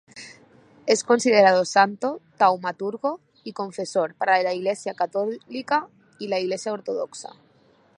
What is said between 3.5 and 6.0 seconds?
confesor, para la Iglesia católica